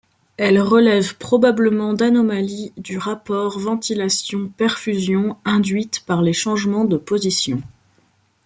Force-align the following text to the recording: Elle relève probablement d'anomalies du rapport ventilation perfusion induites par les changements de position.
Elle 0.37 0.59
relève 0.59 1.15
probablement 1.17 1.93
d'anomalies 1.93 2.73
du 2.75 2.97
rapport 2.97 3.59
ventilation 3.59 4.47
perfusion 4.49 5.37
induites 5.45 6.03
par 6.07 6.23
les 6.23 6.33
changements 6.33 6.85
de 6.85 6.97
position. 6.97 7.61